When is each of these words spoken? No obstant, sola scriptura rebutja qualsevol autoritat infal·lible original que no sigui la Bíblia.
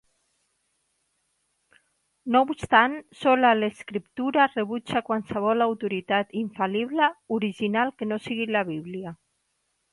No 2.35 2.41
obstant, 2.45 2.95
sola 3.19 3.51
scriptura 3.83 4.47
rebutja 4.55 5.05
qualsevol 5.11 5.65
autoritat 5.69 6.37
infal·lible 6.43 7.13
original 7.41 7.97
que 8.01 8.13
no 8.13 8.23
sigui 8.29 8.53
la 8.57 8.69
Bíblia. 8.75 9.19